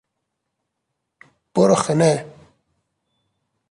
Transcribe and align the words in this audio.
برو 1.53 1.75
خونه! 1.83 2.11